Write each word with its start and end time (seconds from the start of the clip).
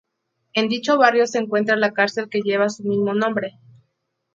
En 0.55 0.67
dicho 0.67 0.97
barrio 0.97 1.27
se 1.27 1.37
encuentra 1.37 1.75
la 1.75 1.93
cárcel 1.93 2.27
que 2.27 2.41
lleva 2.41 2.69
su 2.69 2.81
mismo 2.81 3.13
nombre. 3.13 3.59